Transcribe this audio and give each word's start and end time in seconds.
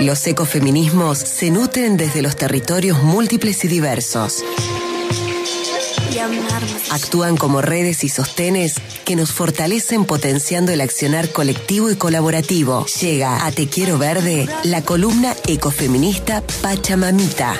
Los 0.00 0.26
ecofeminismos 0.26 1.18
se 1.18 1.50
nutren 1.50 1.96
desde 1.96 2.20
los 2.20 2.36
territorios 2.36 3.02
múltiples 3.02 3.64
y 3.64 3.68
diversos. 3.68 4.44
Actúan 6.90 7.38
como 7.38 7.62
redes 7.62 8.04
y 8.04 8.10
sostenes 8.10 8.74
que 9.06 9.16
nos 9.16 9.32
fortalecen 9.32 10.04
potenciando 10.04 10.70
el 10.70 10.82
accionar 10.82 11.30
colectivo 11.30 11.90
y 11.90 11.96
colaborativo. 11.96 12.84
Llega 13.00 13.46
a 13.46 13.52
Te 13.52 13.68
Quiero 13.68 13.96
Verde 13.96 14.46
la 14.64 14.82
columna 14.82 15.34
ecofeminista 15.46 16.42
Pachamamita. 16.60 17.58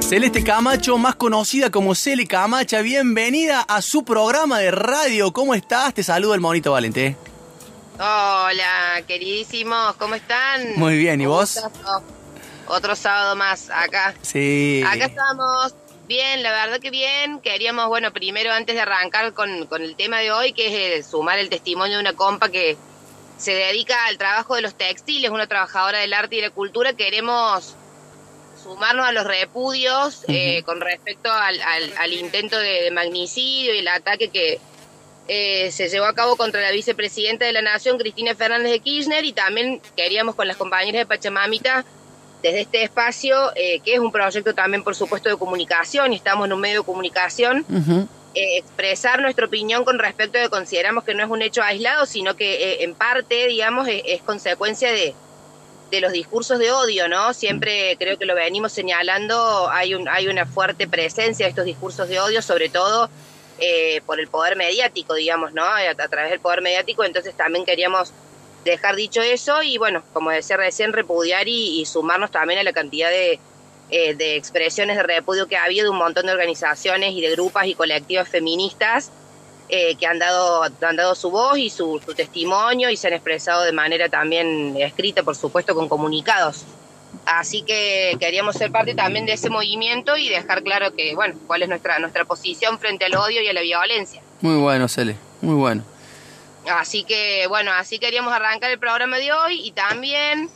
Celeste 0.00 0.44
Camacho, 0.44 0.98
más 0.98 1.14
conocida 1.14 1.70
como 1.70 1.94
Cele 1.94 2.26
Camacha, 2.26 2.82
bienvenida 2.82 3.62
a 3.62 3.80
su 3.80 4.04
programa 4.04 4.58
de 4.58 4.70
radio. 4.70 5.32
¿Cómo 5.32 5.54
estás? 5.54 5.94
Te 5.94 6.02
saludo 6.02 6.34
el 6.34 6.40
monito 6.42 6.72
Valente. 6.72 7.16
Hola, 7.94 9.02
queridísimos, 9.06 9.94
¿cómo 9.96 10.14
están? 10.14 10.76
Muy 10.76 10.96
bien, 10.96 11.20
¿y 11.20 11.26
vos? 11.26 11.60
Otro 12.66 12.96
sábado 12.96 13.36
más 13.36 13.70
acá. 13.70 14.14
Sí. 14.22 14.82
Acá 14.86 15.06
estamos. 15.06 15.74
Bien, 16.06 16.42
la 16.42 16.50
verdad 16.52 16.80
que 16.80 16.90
bien. 16.90 17.40
Queríamos, 17.40 17.88
bueno, 17.88 18.12
primero 18.12 18.52
antes 18.52 18.74
de 18.74 18.80
arrancar 18.80 19.34
con, 19.34 19.66
con 19.66 19.82
el 19.82 19.94
tema 19.96 20.20
de 20.20 20.32
hoy, 20.32 20.52
que 20.52 20.96
es 20.96 21.06
sumar 21.06 21.38
el 21.38 21.48
testimonio 21.48 21.96
de 21.96 22.02
una 22.02 22.14
compa 22.14 22.48
que 22.48 22.76
se 23.36 23.54
dedica 23.54 24.06
al 24.06 24.18
trabajo 24.18 24.54
de 24.56 24.62
los 24.62 24.74
textiles, 24.74 25.30
una 25.30 25.46
trabajadora 25.46 25.98
del 25.98 26.14
arte 26.14 26.36
y 26.36 26.40
de 26.40 26.48
la 26.48 26.54
cultura, 26.54 26.92
queremos 26.94 27.74
sumarnos 28.62 29.06
a 29.06 29.12
los 29.12 29.24
repudios 29.24 30.24
eh, 30.28 30.62
con 30.62 30.80
respecto 30.80 31.30
al, 31.30 31.60
al, 31.60 32.12
intento 32.12 32.56
de, 32.58 32.90
magnicidio 32.92 33.74
y 33.74 33.78
el 33.78 33.88
ataque 33.88 34.28
que 34.28 34.60
eh, 35.28 35.70
se 35.70 35.88
llevó 35.88 36.06
a 36.06 36.14
cabo 36.14 36.36
contra 36.36 36.60
la 36.60 36.70
vicepresidenta 36.70 37.44
de 37.44 37.52
la 37.52 37.62
Nación, 37.62 37.98
Cristina 37.98 38.34
Fernández 38.34 38.72
de 38.72 38.80
Kirchner, 38.80 39.24
y 39.24 39.32
también 39.32 39.80
queríamos 39.96 40.34
con 40.34 40.48
las 40.48 40.56
compañeras 40.56 41.00
de 41.00 41.06
Pachamamita, 41.06 41.84
desde 42.42 42.62
este 42.62 42.82
espacio, 42.82 43.52
eh, 43.54 43.80
que 43.80 43.94
es 43.94 44.00
un 44.00 44.10
proyecto 44.10 44.52
también, 44.54 44.82
por 44.82 44.96
supuesto, 44.96 45.28
de 45.28 45.36
comunicación, 45.36 46.12
y 46.12 46.16
estamos 46.16 46.46
en 46.46 46.52
un 46.52 46.60
medio 46.60 46.80
de 46.80 46.86
comunicación, 46.86 47.64
expresar 48.34 49.20
nuestra 49.20 49.46
opinión 49.46 49.84
con 49.84 49.98
respecto 49.98 50.38
a 50.38 50.42
que 50.42 50.48
consideramos 50.48 51.04
que 51.04 51.14
no 51.14 51.22
es 51.22 51.30
un 51.30 51.42
hecho 51.42 51.62
aislado, 51.62 52.06
sino 52.06 52.34
que 52.34 52.82
en 52.82 52.94
parte, 52.94 53.46
digamos, 53.46 53.86
es 53.88 54.22
consecuencia 54.22 54.90
de 54.90 55.14
de 55.92 56.00
los 56.00 56.12
discursos 56.12 56.58
de 56.58 56.72
odio, 56.72 57.06
¿no? 57.06 57.34
Siempre 57.34 57.96
creo 57.98 58.16
que 58.18 58.24
lo 58.24 58.34
venimos 58.34 58.72
señalando, 58.72 59.68
hay, 59.70 59.94
un, 59.94 60.08
hay 60.08 60.26
una 60.26 60.46
fuerte 60.46 60.88
presencia 60.88 61.44
de 61.44 61.50
estos 61.50 61.66
discursos 61.66 62.08
de 62.08 62.18
odio, 62.18 62.40
sobre 62.40 62.70
todo 62.70 63.10
eh, 63.64 64.00
por 64.06 64.18
el 64.18 64.26
poder 64.26 64.56
mediático, 64.56 65.14
digamos, 65.14 65.52
¿no? 65.52 65.62
A, 65.62 65.94
través 66.08 66.30
del 66.32 66.40
poder 66.40 66.62
mediático, 66.62 67.04
entonces 67.04 67.32
también 67.36 67.64
queríamos 67.64 68.12
dejar 68.64 68.96
dicho 68.96 69.22
eso 69.22 69.62
y 69.62 69.78
bueno, 69.78 70.02
como 70.12 70.30
decía 70.30 70.56
recién, 70.56 70.92
repudiar 70.92 71.46
y, 71.46 71.84
sumarnos 71.86 72.32
también 72.32 72.58
a 72.58 72.64
la 72.64 72.72
cantidad 72.72 73.08
de, 73.08 73.38
eh, 73.90 74.16
de 74.16 74.34
expresiones 74.34 74.96
de 74.96 75.04
repudio 75.04 75.46
que 75.46 75.56
ha 75.56 75.62
habido 75.62 75.84
de 75.84 75.90
un 75.90 75.98
montón 75.98 76.26
de 76.26 76.32
organizaciones 76.32 77.12
y 77.12 77.20
de 77.20 77.30
grupos 77.30 77.64
y 77.66 77.76
colectivas 77.76 78.28
feministas 78.28 79.12
eh, 79.68 79.94
que 79.94 80.08
han 80.08 80.18
dado, 80.18 80.64
han 80.64 80.96
dado 80.96 81.14
su 81.14 81.30
voz 81.30 81.56
y 81.56 81.70
su, 81.70 82.00
testimonio 82.16 82.90
y 82.90 82.96
se 82.96 83.06
han 83.06 83.12
expresado 83.12 83.62
de 83.62 83.70
manera 83.70 84.08
también 84.08 84.76
escrita, 84.76 85.22
por 85.22 85.36
supuesto, 85.36 85.72
con 85.76 85.88
comunicados. 85.88 86.64
Así 87.24 87.62
que 87.62 88.16
queríamos 88.18 88.56
ser 88.56 88.72
parte 88.72 88.94
también 88.94 89.26
de 89.26 89.34
ese 89.34 89.48
movimiento 89.48 90.16
y 90.16 90.28
dejar 90.28 90.62
claro 90.62 90.94
que, 90.94 91.14
bueno, 91.14 91.34
cuál 91.46 91.62
es 91.62 91.68
nuestra, 91.68 91.98
nuestra 91.98 92.24
posición 92.24 92.78
frente 92.78 93.04
al 93.04 93.14
odio 93.14 93.42
y 93.42 93.48
a 93.48 93.52
la 93.52 93.60
violencia. 93.60 94.22
Muy 94.40 94.56
bueno, 94.56 94.88
Cele, 94.88 95.16
muy 95.40 95.54
bueno. 95.54 95.84
Así 96.70 97.04
que, 97.04 97.46
bueno, 97.48 97.72
así 97.72 97.98
queríamos 97.98 98.32
arrancar 98.32 98.70
el 98.70 98.78
programa 98.78 99.18
de 99.18 99.32
hoy 99.32 99.66
y 99.66 99.72
también 99.72 100.48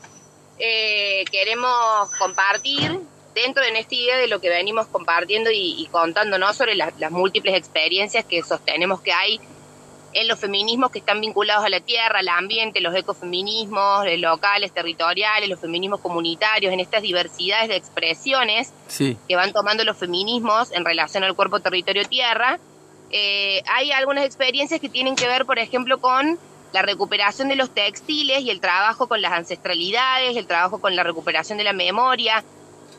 eh, 0.59 1.25
queremos 1.31 2.11
compartir 2.19 3.01
dentro 3.34 3.62
de 3.62 3.79
esta 3.79 3.95
idea 3.95 4.17
de 4.17 4.29
lo 4.29 4.41
que 4.41 4.49
venimos 4.49 4.87
compartiendo 4.87 5.51
y, 5.53 5.87
contando, 5.93 6.38
¿no? 6.38 6.53
Sobre 6.55 6.75
las 6.75 7.11
múltiples 7.11 7.55
experiencias 7.55 8.25
que 8.25 8.43
sostenemos 8.43 9.00
que 9.03 9.12
hay 9.12 9.41
en 10.16 10.28
los 10.28 10.41
feminismos 10.41 10.91
que 10.91 11.00
están 11.00 11.21
vinculados 11.21 11.62
a 11.62 11.69
la 11.69 11.81
tierra, 11.81 12.21
al 12.21 12.28
ambiente, 12.28 12.81
los 12.81 12.94
ecofeminismos 12.94 14.06
locales, 14.16 14.72
territoriales, 14.72 15.47
los 15.47 15.60
feminismos 15.60 16.00
comunitarios, 16.00 16.72
en 16.72 16.81
estas 16.81 17.03
diversidades 17.03 17.69
de 17.69 17.77
expresiones 17.77 18.72
que 18.97 19.37
van 19.37 19.53
tomando 19.53 19.84
los 19.84 19.99
feminismos 19.99 20.72
en 20.72 20.87
relación 20.87 21.22
al 21.22 21.37
cuerpo 21.37 21.60
territorio-tierra. 21.60 22.59
Eh, 23.10 23.62
hay 23.66 23.93
algunas 23.93 24.25
experiencias 24.25 24.81
que 24.81 24.88
tienen 24.88 25.16
que 25.16 25.26
ver, 25.28 25.44
por 25.44 25.59
ejemplo, 25.59 25.99
con 26.00 26.38
la 26.72 26.81
recuperación 26.81 27.49
de 27.49 27.56
los 27.56 27.69
textiles 27.69 28.41
y 28.41 28.50
el 28.50 28.60
trabajo 28.60 29.09
con 29.09 29.21
las 29.21 29.32
ancestralidades, 29.32 30.34
el 30.34 30.47
trabajo 30.47 30.81
con 30.81 30.97
la 30.97 31.03
recuperación 31.03 31.59
de 31.59 31.65
la 31.65 31.75
memoria, 31.75 32.43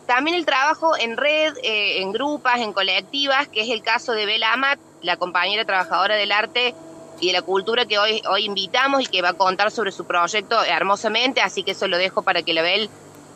también 0.06 0.38
el 0.38 0.46
trabajo 0.46 0.96
en 0.96 1.18
red, 1.18 1.56
eh, 1.64 2.00
en 2.02 2.12
grupas, 2.12 2.62
en 2.62 2.74
colectivas, 2.74 3.48
que 3.48 3.62
es 3.62 3.70
el 3.70 3.82
caso 3.82 4.14
de 4.14 4.28
Bela 4.28 4.54
Amat, 4.54 4.80
la 5.02 5.18
compañera 5.18 5.66
trabajadora 5.66 6.16
del 6.16 6.32
arte 6.32 6.76
y 7.20 7.28
de 7.28 7.34
la 7.34 7.42
cultura 7.42 7.86
que 7.86 7.98
hoy, 7.98 8.22
hoy 8.30 8.46
invitamos 8.46 9.02
y 9.04 9.06
que 9.08 9.22
va 9.22 9.30
a 9.30 9.34
contar 9.34 9.72
sobre 9.72 9.92
su 9.92 10.06
proyecto 10.06 10.62
hermosamente, 10.64 11.42
así 11.42 11.64
que 11.64 11.72
eso 11.72 11.88
lo 11.88 11.98
dejo 11.98 12.22
para 12.22 12.44
que 12.44 12.54
la 12.54 12.62
Bel 12.62 12.90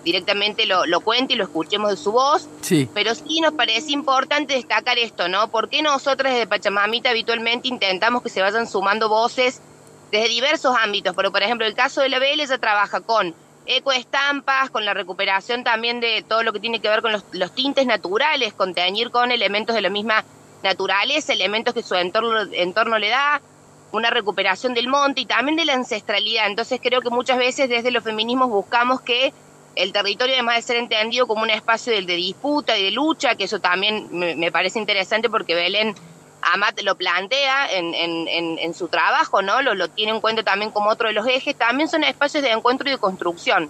directamente 0.04 0.66
lo, 0.66 0.86
lo 0.86 1.02
cuente 1.02 1.34
y 1.34 1.36
lo 1.36 1.44
escuchemos 1.44 1.92
de 1.92 1.98
su 1.98 2.12
voz. 2.12 2.48
Sí. 2.62 2.90
Pero 2.94 3.14
sí 3.16 3.40
nos 3.42 3.54
parece 3.54 3.92
importante 3.92 4.54
destacar 4.54 4.98
esto, 4.98 5.28
¿no? 5.28 5.50
Porque 5.50 5.82
nosotras 5.82 6.34
desde 6.34 6.48
Pachamamita 6.48 7.10
habitualmente 7.10 7.68
intentamos 7.68 8.24
que 8.24 8.30
se 8.30 8.42
vayan 8.42 8.68
sumando 8.68 9.10
voces 9.10 9.62
desde 10.12 10.28
diversos 10.28 10.76
ámbitos, 10.78 11.16
pero 11.16 11.32
por 11.32 11.42
ejemplo 11.42 11.66
el 11.66 11.74
caso 11.74 12.02
de 12.02 12.10
la 12.10 12.20
Bel, 12.20 12.40
ella 12.40 12.58
trabaja 12.58 13.02
con 13.02 13.34
ecoestampas, 13.66 14.70
con 14.70 14.86
la 14.86 14.94
recuperación 14.94 15.64
también 15.64 16.00
de 16.00 16.24
todo 16.28 16.44
lo 16.44 16.52
que 16.52 16.60
tiene 16.60 16.82
que 16.82 16.90
ver 16.90 17.02
con 17.02 17.12
los, 17.12 17.52
tintes 17.54 17.86
naturales, 17.86 18.54
con 18.54 18.74
teñir 18.74 19.12
con 19.12 19.32
elementos 19.32 19.76
de 19.76 19.82
la 19.82 19.90
misma 19.90 20.24
naturaleza, 20.64 21.34
elementos 21.34 21.74
que 21.74 21.84
su 21.84 21.96
entorno, 21.96 22.42
entorno 22.54 23.00
le 23.00 23.10
da, 23.10 23.42
una 23.92 24.10
recuperación 24.10 24.74
del 24.74 24.88
monte 24.88 25.22
y 25.22 25.26
también 25.26 25.56
de 25.58 25.66
la 25.66 25.74
ancestralidad. 25.74 26.48
Entonces 26.48 26.80
creo 26.82 27.02
que 27.02 27.10
muchas 27.10 27.38
veces 27.38 27.70
desde 27.70 27.92
los 27.92 28.04
feminismos 28.04 28.50
buscamos 28.50 29.02
que 29.02 29.34
el 29.76 29.94
territorio, 29.94 30.36
además 30.36 30.58
de 30.58 30.62
ser 30.62 30.78
entendido 30.78 31.28
como 31.28 31.44
un 31.44 31.50
espacio 31.50 31.94
de, 31.94 32.02
disputa 32.02 32.78
y 32.78 32.84
de 32.84 32.92
lucha, 32.92 33.36
que 33.36 33.46
eso 33.46 33.60
también 33.60 34.08
me 34.12 34.52
parece 34.52 34.80
interesante 34.80 35.30
porque 35.30 35.56
Belén 35.56 35.96
Amat 36.42 36.82
lo 36.82 36.96
plantea 36.96 37.72
en, 37.72 37.94
en, 37.94 38.58
en, 38.58 38.74
su 38.74 38.88
trabajo, 38.88 39.42
¿no? 39.42 39.62
Lo, 39.62 39.76
lo, 39.76 39.90
tiene 39.90 40.12
en 40.12 40.22
cuenta 40.22 40.44
también 40.44 40.72
como 40.72 40.90
otro 40.90 41.08
de 41.08 41.14
los 41.14 41.28
ejes, 41.28 41.56
también 41.56 41.88
son 41.88 42.04
espacios 42.04 42.44
de 42.44 42.52
encuentro 42.52 42.90
y 42.90 42.92
de 42.92 42.98
construcción, 42.98 43.70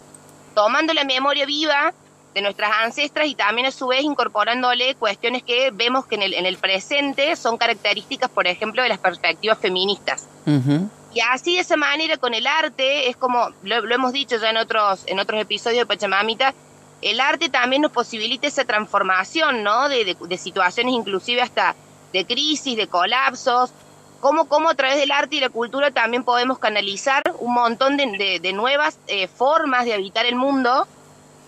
tomando 0.56 0.94
la 0.94 1.04
memoria 1.04 1.46
viva 1.46 1.94
de 2.34 2.42
nuestras 2.42 2.72
ancestras 2.84 3.28
y 3.28 3.36
también 3.36 3.68
a 3.68 3.72
su 3.72 3.88
vez 3.88 4.04
incorporándole 4.04 4.96
cuestiones 4.96 5.44
que 5.44 5.72
vemos 5.72 6.06
que 6.06 6.16
en 6.16 6.24
el, 6.24 6.34
en 6.34 6.46
el 6.46 6.58
presente 6.58 7.36
son 7.36 7.58
características, 7.58 8.30
por 8.30 8.48
ejemplo, 8.48 8.82
de 8.82 8.90
las 8.90 9.00
perspectivas 9.00 9.58
feministas. 9.60 10.28
Y 11.14 11.20
así 11.20 11.56
de 11.56 11.62
esa 11.62 11.76
manera 11.76 12.18
con 12.18 12.34
el 12.34 12.48
arte, 12.48 13.10
es 13.10 13.18
como 13.18 13.50
lo, 13.64 13.82
lo, 13.82 13.96
hemos 13.96 14.14
dicho 14.14 14.38
ya 14.38 14.50
en 14.50 14.58
otros, 14.58 15.04
en 15.08 15.20
otros 15.20 15.42
episodios 15.42 15.80
de 15.80 15.86
Pachamamita, 15.86 16.54
el 17.02 17.20
arte 17.20 17.50
también 17.50 17.82
nos 17.82 17.92
posibilita 17.92 18.48
esa 18.48 18.64
transformación, 18.64 19.64
¿no? 19.64 19.90
De, 19.90 20.06
de, 20.06 20.16
de 20.20 20.38
situaciones 20.38 20.94
inclusive 20.94 21.42
hasta 21.42 21.76
de 22.14 22.26
crisis, 22.26 22.78
de 22.78 22.88
colapsos, 22.88 23.72
cómo, 24.22 24.46
cómo 24.46 24.70
a 24.70 24.76
través 24.76 24.98
del 24.98 25.12
arte 25.12 25.36
y 25.36 25.40
la 25.42 25.50
cultura 25.50 25.92
también 25.92 26.24
podemos 26.24 26.60
canalizar 26.60 27.24
un 27.40 27.54
montón 27.54 27.98
de, 27.98 28.40
de, 28.42 28.54
nuevas 28.54 28.98
eh, 29.08 29.28
formas 29.28 29.84
de 29.84 29.94
habitar 29.94 30.26
el 30.26 30.36
mundo 30.36 30.88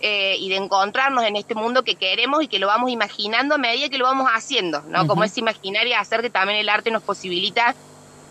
eh, 0.06 0.36
y 0.38 0.50
de 0.50 0.58
encontrarnos 0.58 1.24
en 1.24 1.38
este 1.38 1.56
mundo 1.56 1.84
que 1.84 1.96
queremos 1.96 2.44
y 2.44 2.50
que 2.50 2.60
lo 2.60 2.68
vamos 2.68 2.92
imaginando 2.92 3.56
a 3.56 3.58
medida 3.58 3.88
que 3.88 3.98
lo 3.98 4.04
vamos 4.04 4.28
haciendo, 4.28 4.82
¿no? 4.90 5.08
Como 5.08 5.24
es 5.24 5.38
imaginar 5.38 5.88
y 5.88 5.94
hacer 5.94 6.22
que 6.22 6.30
también 6.30 6.60
el 6.60 6.68
arte 6.68 6.92
nos 6.92 7.04
posibilita 7.04 7.74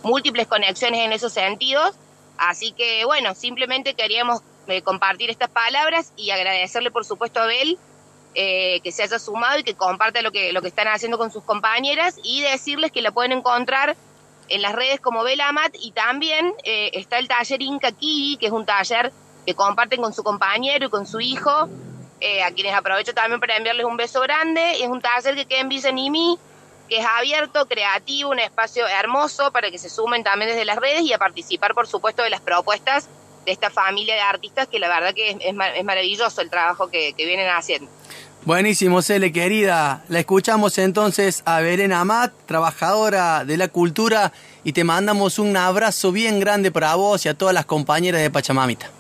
múltiples 0.03 0.47
conexiones 0.47 1.01
en 1.01 1.13
esos 1.13 1.33
sentidos. 1.33 1.95
Así 2.37 2.73
que, 2.73 3.07
bueno, 3.07 3.35
simplemente 3.35 3.95
queríamos 3.95 4.43
eh, 4.67 4.83
compartir 4.83 5.31
estas 5.31 5.49
palabras 5.49 6.13
y 6.15 6.31
agradecerle, 6.31 6.91
por 6.91 7.07
supuesto, 7.07 7.41
a 7.41 7.45
Abel 7.45 7.79
eh, 8.35 8.81
que 8.85 8.93
se 8.93 9.05
haya 9.05 9.19
sumado 9.19 9.59
y 9.59 9.63
que 9.63 9.73
comparte 9.75 10.21
lo 10.21 10.31
que, 10.31 10.53
lo 10.53 10.61
que 10.61 10.69
están 10.69 10.89
haciendo 10.89 11.17
con 11.17 11.33
sus 11.33 11.43
compañeras 11.43 12.19
y 12.23 12.43
decirles 12.43 12.93
que 12.93 13.01
la 13.01 13.13
pueden 13.13 13.33
encontrar 13.33 13.97
en 14.51 14.61
las 14.61 14.75
redes 14.75 15.01
como 15.01 15.23
Belamat 15.23 15.75
y 15.81 15.93
también 15.93 16.53
eh, 16.65 16.91
está 16.93 17.19
el 17.19 17.29
taller 17.29 17.63
Inca 17.63 17.93
Kiwi, 17.93 18.37
que 18.37 18.47
es 18.49 18.53
un 18.53 18.67
taller 18.67 19.11
que 19.47 19.55
comparten 19.55 20.01
con 20.01 20.13
su 20.13 20.23
compañero 20.23 20.87
y 20.87 20.91
con 20.91 21.07
su 21.07 21.21
hijo, 21.21 21.69
eh, 22.21 22.43
a 22.43 22.53
quienes 22.53 22.75
aprovecho 22.75 23.13
también 23.15 23.41
para 23.41 23.57
enviarles 23.57 23.85
un 23.85 23.97
beso 23.97 24.21
grande. 24.21 24.83
Es 24.83 24.89
un 24.89 25.01
taller 25.01 25.35
que 25.35 25.47
queda 25.47 25.61
en 25.61 25.69
Villa 25.69 25.91
Nimi, 25.91 26.39
que 26.89 26.99
es 26.99 27.07
abierto, 27.07 27.67
creativo, 27.67 28.31
un 28.31 28.39
espacio 28.39 28.87
hermoso 28.87 29.51
para 29.53 29.71
que 29.71 29.79
se 29.79 29.89
sumen 29.89 30.23
también 30.23 30.51
desde 30.51 30.65
las 30.65 30.79
redes 30.79 31.03
y 31.03 31.13
a 31.13 31.19
participar, 31.19 31.75
por 31.75 31.87
supuesto, 31.87 32.23
de 32.23 32.31
las 32.31 32.41
propuestas 32.41 33.09
de 33.45 33.53
esta 33.53 33.71
familia 33.71 34.15
de 34.15 34.21
artistas, 34.21 34.69
que 34.69 34.79
la 34.79 34.89
verdad 34.89 35.15
que 35.15 35.37
es, 35.41 35.85
maravilloso 35.85 36.41
el 36.41 36.51
trabajo 36.51 36.89
que 36.89 37.15
vienen 37.17 37.49
haciendo. 37.49 37.91
Buenísimo, 38.45 39.03
Cele, 39.03 39.31
querida. 39.31 40.03
La 40.09 40.19
escuchamos 40.19 40.77
entonces 40.79 41.45
a 41.45 41.61
Verena 41.61 42.01
Amat, 42.01 42.33
trabajadora 42.47 43.45
de 43.45 43.57
la 43.57 43.69
cultura 43.69 44.33
y 44.65 44.73
te 44.73 44.83
mandamos 44.83 45.39
un 45.39 45.57
abrazo 45.57 46.11
bien 46.11 46.41
grande 46.41 46.73
para 46.73 46.97
vos 46.97 47.25
y 47.25 47.29
a 47.29 47.35
todas 47.35 47.55
las 47.55 47.67
compañeras 47.67 48.21
de 48.21 48.31
Pachamamita. 48.31 48.91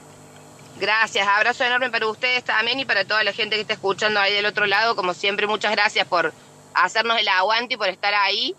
Gracias, 0.82 1.28
abrazo 1.28 1.62
enorme 1.62 1.90
para 1.90 2.08
ustedes 2.08 2.42
también 2.42 2.80
y 2.80 2.84
para 2.84 3.04
toda 3.04 3.22
la 3.22 3.32
gente 3.32 3.54
que 3.54 3.62
está 3.62 3.74
escuchando 3.74 4.18
ahí 4.18 4.34
del 4.34 4.46
otro 4.46 4.66
lado. 4.66 4.96
Como 4.96 5.14
siempre, 5.14 5.46
muchas 5.46 5.70
gracias 5.70 6.08
por 6.08 6.32
hacernos 6.74 7.20
el 7.20 7.28
aguante 7.28 7.74
y 7.74 7.76
por 7.76 7.88
estar 7.88 8.12
ahí. 8.14 8.56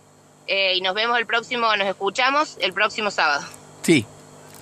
Eh, 0.47 0.75
y 0.77 0.79
nos 0.79 0.95
vemos 0.95 1.19
el 1.19 1.25
próximo, 1.25 1.75
nos 1.75 1.85
escuchamos 1.85 2.55
el 2.61 2.71
próximo 2.71 3.11
sábado. 3.11 3.45
Sí. 3.81 4.05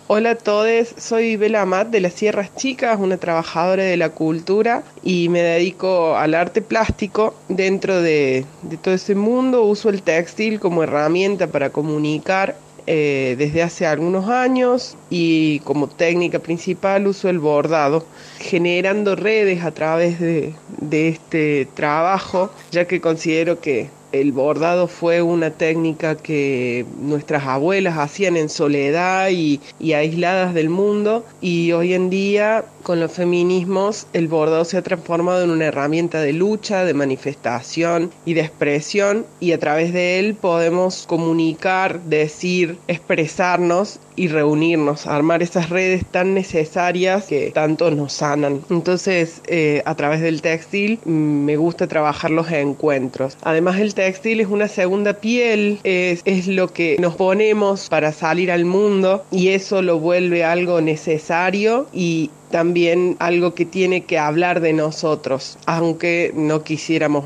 Hola 0.07 0.31
a 0.31 0.35
todos, 0.35 0.87
soy 0.97 1.35
Bela 1.35 1.61
Amat 1.61 1.89
de 1.89 2.01
las 2.01 2.13
Sierras 2.13 2.55
Chicas, 2.55 2.99
una 2.99 3.17
trabajadora 3.17 3.83
de 3.83 3.95
la 3.95 4.09
cultura 4.09 4.81
y 5.03 5.29
me 5.29 5.43
dedico 5.43 6.17
al 6.17 6.33
arte 6.33 6.63
plástico. 6.63 7.35
Dentro 7.47 8.01
de, 8.01 8.43
de 8.63 8.77
todo 8.77 8.95
ese 8.95 9.13
mundo 9.13 9.61
uso 9.61 9.89
el 9.89 10.01
textil 10.01 10.59
como 10.59 10.81
herramienta 10.81 11.45
para 11.45 11.69
comunicar 11.69 12.55
eh, 12.93 13.35
desde 13.37 13.63
hace 13.63 13.87
algunos 13.87 14.27
años 14.27 14.97
y 15.09 15.59
como 15.59 15.87
técnica 15.87 16.39
principal 16.39 17.07
uso 17.07 17.29
el 17.29 17.39
bordado, 17.39 18.05
generando 18.37 19.15
redes 19.15 19.63
a 19.63 19.71
través 19.71 20.19
de, 20.19 20.53
de 20.81 21.07
este 21.07 21.69
trabajo, 21.73 22.51
ya 22.69 22.87
que 22.87 22.99
considero 22.99 23.61
que 23.61 23.89
el 24.11 24.31
bordado 24.31 24.87
fue 24.87 25.21
una 25.21 25.51
técnica 25.51 26.15
que 26.15 26.85
nuestras 27.01 27.45
abuelas 27.45 27.97
hacían 27.97 28.37
en 28.37 28.49
soledad 28.49 29.29
y, 29.29 29.59
y, 29.79 29.93
aisladas 29.93 30.53
del 30.53 30.69
mundo 30.69 31.25
y 31.41 31.71
hoy 31.71 31.93
en 31.93 32.09
día 32.09 32.65
con 32.83 32.99
los 32.99 33.11
feminismos 33.11 34.07
el 34.13 34.27
bordado 34.27 34.65
se 34.65 34.77
ha 34.77 34.81
transformado 34.81 35.43
en 35.43 35.51
una 35.51 35.65
herramienta 35.65 36.21
de 36.21 36.33
lucha, 36.33 36.83
de 36.83 36.93
manifestación 36.93 38.11
y 38.25 38.33
de 38.33 38.41
expresión 38.41 39.25
y 39.39 39.51
a 39.51 39.59
través 39.59 39.93
de 39.93 40.19
él 40.19 40.35
podemos 40.35 41.05
comunicar, 41.07 42.01
decir, 42.01 42.77
expresarnos 42.87 43.99
y 44.15 44.27
reunirnos, 44.27 45.07
armar 45.07 45.41
esas 45.41 45.69
redes 45.69 46.05
tan 46.05 46.33
necesarias 46.33 47.25
que 47.25 47.51
tanto 47.51 47.91
nos 47.91 48.13
sanan. 48.13 48.61
Entonces, 48.69 49.41
eh, 49.47 49.81
a 49.85 49.95
través 49.95 50.21
del 50.21 50.41
textil 50.41 50.99
mm, 51.05 51.11
me 51.11 51.57
gusta 51.57 51.87
trabajar 51.87 52.31
los 52.31 52.51
encuentros. 52.51 53.37
Además, 53.43 53.79
el 53.79 53.93
textil 53.93 54.41
es 54.41 54.47
una 54.47 54.67
segunda 54.67 55.13
piel, 55.13 55.79
es, 55.83 56.21
es 56.25 56.47
lo 56.47 56.71
que 56.73 56.97
nos 56.99 57.15
ponemos 57.15 57.89
para 57.89 58.11
salir 58.11 58.51
al 58.51 58.65
mundo 58.65 59.23
y 59.31 59.49
eso 59.49 59.81
lo 59.81 59.99
vuelve 59.99 60.43
algo 60.43 60.81
necesario 60.81 61.87
y, 61.93 62.29
también 62.51 63.15
algo 63.19 63.55
que 63.55 63.65
tiene 63.65 64.03
que 64.03 64.19
hablar 64.19 64.59
de 64.59 64.73
nosotros, 64.73 65.57
aunque 65.65 66.31
no 66.35 66.63
quisiéramos 66.63 67.25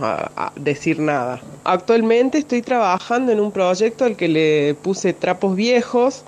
decir 0.56 1.00
nada. 1.00 1.42
Actualmente 1.66 2.38
estoy 2.38 2.62
trabajando 2.62 3.32
en 3.32 3.40
un 3.40 3.52
proyecto 3.52 4.06
al 4.06 4.16
que 4.16 4.30
le 4.30 4.76
puse 4.76 5.14
trapos 5.14 5.56
viejos, 5.56 6.24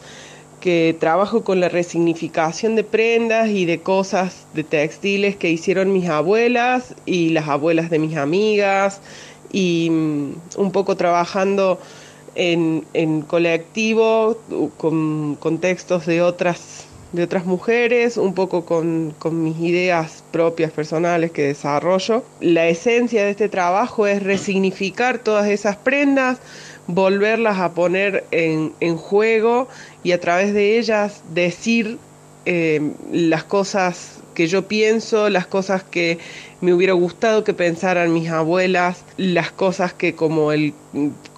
que 0.60 0.96
trabajo 1.00 1.44
con 1.44 1.60
la 1.60 1.70
resignificación 1.70 2.76
de 2.76 2.84
prendas 2.84 3.50
y 3.50 3.66
de 3.66 3.80
cosas 3.80 4.48
de 4.54 4.64
textiles 4.64 5.36
que 5.36 5.50
hicieron 5.50 5.94
mis 5.94 6.10
abuelas 6.10 6.96
y 7.06 7.30
las 7.30 7.48
abuelas 7.48 7.90
de 7.90 8.00
mis 8.00 8.18
amigas 8.18 9.02
y 9.52 9.90
mm, 9.92 10.32
un 10.58 10.72
poco 10.72 10.96
trabajando 10.96 11.80
en, 12.36 12.86
en 12.94 13.22
colectivo 13.22 14.38
con, 14.78 15.36
con 15.36 15.60
textos 15.60 16.06
de 16.06 16.22
otras 16.22 16.88
de 17.12 17.24
otras 17.24 17.46
mujeres, 17.46 18.18
un 18.18 18.34
poco 18.34 18.66
con, 18.66 19.16
mis 19.32 19.60
ideas 19.60 20.24
propias 20.32 20.72
personales 20.72 21.32
que 21.32 21.44
desarrollo. 21.44 22.24
La 22.42 22.68
esencia 22.68 23.24
de 23.24 23.32
este 23.32 23.50
trabajo 23.50 24.08
es 24.08 24.24
resignificar 24.24 25.20
todas 25.20 25.48
esas 25.48 25.78
prendas, 25.78 26.40
volverlas 26.88 27.60
a 27.60 27.74
poner 27.74 28.26
en, 28.32 28.98
juego 28.98 29.68
y 30.04 30.12
a 30.14 30.20
través 30.20 30.54
de 30.54 30.78
ellas 30.78 31.22
decir 31.34 31.98
eh, 32.46 32.94
las 33.12 33.44
cosas 33.44 34.20
que 34.34 34.48
yo 34.48 34.68
pienso, 34.68 35.30
las 35.30 35.48
cosas 35.48 35.84
que 35.84 36.20
me 36.62 36.74
hubiera 36.74 36.94
gustado 36.94 37.44
que 37.44 37.54
pensaran 37.54 38.14
mis 38.14 38.30
abuelas, 38.30 39.04
las 39.18 39.52
cosas 39.52 39.94
que 39.94 40.16
como 40.16 40.52
el 40.52 40.74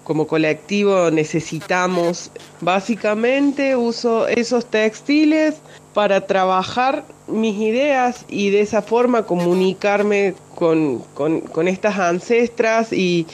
como 0.10 0.26
colectivo 0.26 1.12
necesitamos. 1.12 2.32
Básicamente 2.62 3.76
uso 3.76 4.28
esos 4.28 4.66
textiles 4.66 5.62
para 6.00 6.22
trabajar 6.22 7.04
mis 7.28 7.58
ideas 7.58 8.24
y 8.30 8.52
de 8.52 8.62
esa 8.62 8.82
forma 8.82 9.26
comunicarme 9.26 10.34
con, 10.56 11.68
estas 11.68 12.00
ancestras 12.00 12.94
y, 12.94 13.28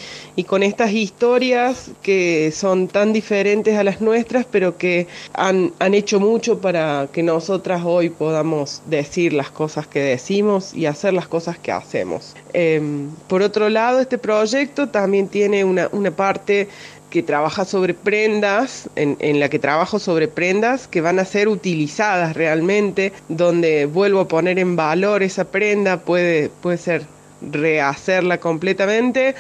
con 0.47 0.63
estas 0.63 0.91
historias 0.91 1.91
que 2.01 2.51
son 2.51 2.88
tan 2.88 3.13
diferentes 3.13 3.77
a 3.77 3.83
las 3.83 4.01
nuestras, 4.01 4.45
pero 4.50 4.79
que 4.79 5.06
han, 5.33 5.73
hecho 5.79 6.19
mucho 6.19 6.59
para 6.59 7.07
que 7.13 7.21
nosotras 7.21 7.83
hoy 7.85 8.09
podamos 8.09 8.81
decir 8.88 9.33
las 9.33 9.51
cosas 9.51 9.85
que 9.85 10.00
decimos 10.00 10.73
y 10.73 10.88
hacer 10.88 11.13
las 11.13 11.27
cosas 11.27 11.59
que 11.59 11.71
hacemos. 11.71 12.35
Em, 12.53 13.12
por 13.27 13.44
otro 13.44 13.69
lado, 13.69 14.00
este 14.00 14.17
proyecto 14.17 14.89
también 14.89 15.27
tiene 15.27 15.63
una, 15.63 15.88
una 15.91 16.09
parte 16.09 16.67
que 17.15 17.23
trabaja 17.23 17.63
sobre 17.63 17.94
prendas, 17.94 18.89
en, 18.97 19.39
la 19.39 19.47
que 19.47 19.57
trabajo 19.57 20.00
sobre 20.00 20.27
prendas 20.27 20.89
que 20.89 21.00
van 21.00 21.17
a 21.17 21.23
ser 21.23 21.47
utilizadas 21.47 22.35
realmente, 22.35 23.13
donde 23.29 23.85
vuelvo 23.85 24.19
a 24.19 24.27
poner 24.27 24.59
en 24.59 24.75
valor 24.75 25.23
esa 25.23 25.45
prenda, 25.45 26.01
puede, 26.01 26.50
puede 26.50 26.77
ser 26.77 27.03
rehacerla 27.41 28.41
completamente 28.41 29.33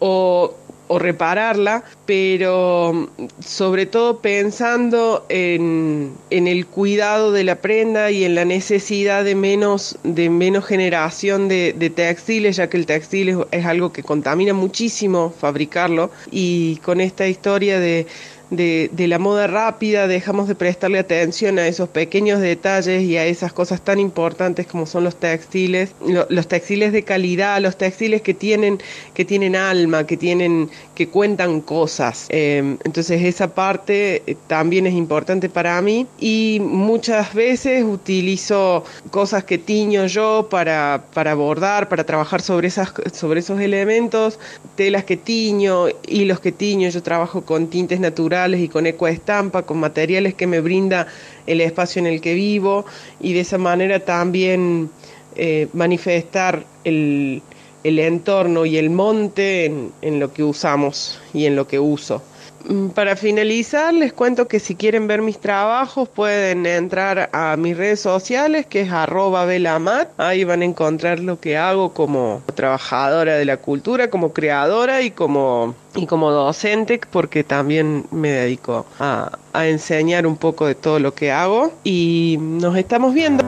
o 0.00 0.56
o 0.92 0.98
repararla, 0.98 1.84
pero 2.04 3.08
sobre 3.38 3.86
todo 3.86 4.18
pensando 4.18 5.24
en, 5.28 6.16
el 6.30 6.66
cuidado 6.66 7.30
de 7.30 7.44
la 7.44 7.54
prenda 7.54 8.10
y 8.10 8.24
en 8.24 8.34
la 8.34 8.44
necesidad 8.44 9.22
de 9.22 9.36
menos, 9.36 10.00
de 10.02 10.28
menos 10.30 10.64
generación 10.66 11.46
de, 11.46 11.92
textiles, 11.94 12.56
ya 12.56 12.68
que 12.68 12.76
el 12.76 12.86
textil 12.86 13.38
es 13.52 13.66
algo 13.66 13.92
que 13.92 14.02
contamina 14.02 14.52
muchísimo 14.52 15.32
fabricarlo, 15.38 16.10
y 16.32 16.78
con 16.78 17.00
esta 17.00 17.28
historia 17.28 17.78
de 17.78 18.08
de, 18.50 19.06
la 19.08 19.18
moda 19.18 19.46
rápida, 19.46 20.06
dejamos 20.06 20.48
de 20.48 20.54
prestarle 20.54 20.98
atención 20.98 21.58
a 21.58 21.66
esos 21.66 21.88
pequeños 21.88 22.40
detalles 22.40 23.02
y 23.02 23.16
a 23.16 23.26
esas 23.26 23.52
cosas 23.52 23.80
tan 23.80 23.98
importantes 23.98 24.66
como 24.66 24.86
son 24.86 25.04
los 25.04 25.16
textiles, 25.16 25.92
los 26.28 26.48
textiles 26.48 26.92
de 26.92 27.04
calidad, 27.04 27.60
los 27.60 27.76
textiles 27.76 28.22
que 28.22 28.34
tienen, 28.34 28.78
que 29.14 29.24
tienen 29.24 29.56
alma, 29.56 30.06
que 30.06 30.16
tienen, 30.16 30.70
que 30.94 31.08
cuentan 31.08 31.60
cosas. 31.60 32.26
Em, 32.28 32.76
entonces 32.84 33.22
esa 33.22 33.54
parte 33.54 34.22
eh, 34.26 34.36
también 34.46 34.86
es 34.86 34.94
importante 34.94 35.48
para 35.48 35.80
mí 35.80 36.06
y 36.18 36.58
muchas 36.60 37.34
veces 37.34 37.84
utilizo 37.84 38.84
cosas 39.10 39.44
que 39.44 39.58
tiño 39.58 40.06
yo 40.06 40.48
para, 40.50 41.04
para 41.14 41.34
bordar, 41.34 41.88
para 41.88 42.04
trabajar 42.04 42.42
sobre, 42.42 42.68
esas, 42.68 42.92
sobre 43.12 43.40
esos 43.40 43.60
elementos, 43.60 44.38
telas 44.76 45.04
que 45.04 45.16
tiño, 45.16 45.86
hilos 46.08 46.40
que 46.40 46.52
tiño, 46.52 46.88
yo 46.88 47.02
trabajo 47.02 47.42
con 47.42 47.68
tintes 47.68 48.00
naturales 48.00 48.39
y 48.48 48.68
con 48.68 48.86
ecoestampa, 48.86 49.62
con 49.62 49.78
materiales 49.78 50.34
que 50.34 50.46
me 50.46 50.60
brinda 50.60 51.06
el 51.46 51.60
espacio 51.60 52.00
en 52.00 52.06
el 52.06 52.20
que 52.20 52.34
vivo 52.34 52.86
y 53.20 53.34
de 53.34 53.40
esa 53.40 53.58
manera 53.58 54.00
también 54.00 54.90
eh, 55.36 55.68
manifestar 55.74 56.64
el, 56.84 57.42
el, 57.84 57.98
entorno 57.98 58.64
y 58.64 58.78
el 58.78 58.90
monte 58.90 59.66
en, 59.66 59.92
en 60.00 60.18
lo 60.18 60.32
que 60.32 60.42
usamos 60.42 61.20
y 61.34 61.44
en 61.44 61.56
lo 61.56 61.68
que 61.68 61.78
uso. 61.78 62.22
Mm, 62.68 62.88
para 62.88 63.16
finalizar, 63.16 63.94
les 63.94 64.12
cuento 64.12 64.46
que 64.46 64.60
si 64.60 64.74
quieren 64.74 65.06
ver 65.06 65.22
mis 65.22 65.38
trabajos 65.38 66.08
pueden 66.08 66.66
entrar 66.66 67.30
a 67.32 67.56
mis 67.56 67.76
redes 67.76 68.00
sociales, 68.00 68.66
que 68.66 68.82
es 68.82 68.90
arroba 68.90 69.44
velamat. 69.44 70.08
Ahí 70.18 70.44
van 70.44 70.62
a 70.62 70.64
encontrar 70.64 71.20
lo 71.20 71.40
que 71.40 71.56
hago 71.56 71.92
como 71.94 72.42
trabajadora 72.54 73.36
de 73.36 73.44
la 73.44 73.56
cultura, 73.56 74.10
como 74.10 74.32
creadora 74.32 75.02
y 75.02 75.10
como, 75.10 75.74
y 75.94 76.06
como 76.06 76.30
docente, 76.30 77.00
porque 77.10 77.44
también 77.44 78.06
me 78.10 78.30
dedico 78.30 78.86
a, 78.98 79.38
a 79.52 79.66
enseñar 79.66 80.26
un 80.26 80.36
poco 80.36 80.66
de 80.66 80.74
todo 80.74 80.98
lo 80.98 81.14
que 81.14 81.32
hago. 81.32 81.72
Y 81.84 82.36
nos 82.40 82.76
estamos 82.76 83.14
viendo. 83.14 83.44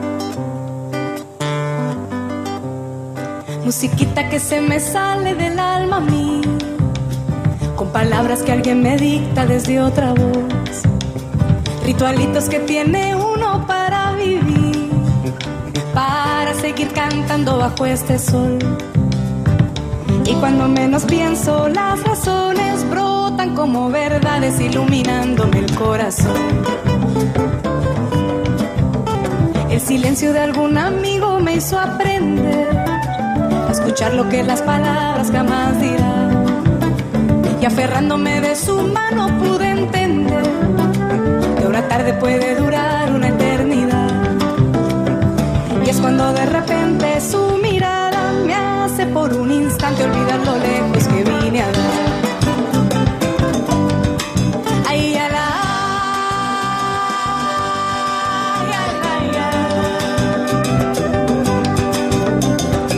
Musiquita 3.63 4.27
que 4.29 4.39
se 4.39 4.59
me 4.59 4.79
sale 4.79 5.35
del 5.35 5.57
alma 5.57 6.01
mía 6.01 6.52
palabras 7.93 8.41
que 8.41 8.51
alguien 8.51 8.81
me 8.81 8.97
dicta 8.97 9.45
desde 9.45 9.79
otra 9.79 10.13
voz, 10.13 10.81
ritualitos 11.85 12.49
que 12.49 12.59
tiene 12.59 13.15
uno 13.15 13.65
para 13.67 14.13
vivir, 14.13 14.89
para 15.93 16.55
seguir 16.55 16.91
cantando 16.91 17.59
bajo 17.59 17.85
este 17.85 18.17
sol. 18.17 18.57
Y 20.25 20.33
cuando 20.35 20.67
menos 20.67 21.05
pienso, 21.05 21.69
las 21.69 22.03
razones 22.03 22.89
brotan 22.89 23.53
como 23.53 23.89
verdades 23.89 24.59
iluminándome 24.59 25.59
el 25.59 25.75
corazón. 25.75 26.63
El 29.69 29.79
silencio 29.79 30.33
de 30.33 30.39
algún 30.39 30.79
amigo 30.79 31.39
me 31.39 31.57
hizo 31.57 31.79
aprender 31.79 32.75
a 32.75 33.71
escuchar 33.71 34.15
lo 34.15 34.27
que 34.29 34.41
las 34.41 34.63
palabras 34.63 35.29
jamás 35.31 35.79
dirán 35.79 36.22
y 37.63 37.65
aferrándome 37.65 38.41
de 38.41 38.57
su 38.57 38.75
mano 38.89 39.39
pude 39.39 39.69
entender 39.69 40.43
tarde 41.87 42.13
puede 42.13 42.55
durar 42.55 43.11
una 43.11 43.29
eternidad. 43.29 44.09
Y 45.85 45.89
es 45.89 45.99
cuando 45.99 46.33
de 46.33 46.45
repente 46.45 47.21
su 47.21 47.57
mirada 47.61 48.33
me 48.45 48.53
hace 48.53 49.05
por 49.07 49.33
un 49.33 49.51
instante 49.51 50.03
olvidar 50.03 50.39
lo 50.45 50.57
lejos 50.57 51.07
que 51.07 51.23
vine 51.23 51.61
a 51.61 51.71
dar. 51.71 52.13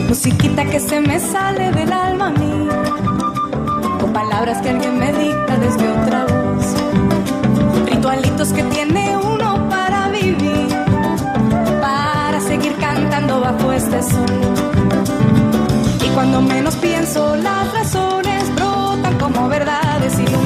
Musiquita 0.08 0.64
que 0.64 0.80
se 0.80 1.00
me 1.00 1.20
sale 1.20 1.70
del 1.72 1.92
alma 1.92 2.30
mía, 2.30 2.45
palabras 4.36 4.60
que 4.60 4.68
alguien 4.68 4.98
me 4.98 5.10
dicta 5.14 5.56
desde 5.56 5.88
otra 5.88 6.26
voz, 6.26 6.66
ritualitos 7.86 8.52
que 8.52 8.62
tiene 8.64 9.16
uno 9.16 9.66
para 9.70 10.08
vivir, 10.08 10.68
para 11.80 12.38
seguir 12.42 12.76
cantando 12.76 13.40
bajo 13.40 13.72
este 13.72 14.02
sol. 14.02 14.26
Y 16.04 16.08
cuando 16.10 16.42
menos 16.42 16.76
pienso, 16.76 17.34
las 17.36 17.72
razones 17.72 18.54
brotan 18.54 19.18
como 19.18 19.48
verdades 19.48 20.18
iluminando 20.18 20.45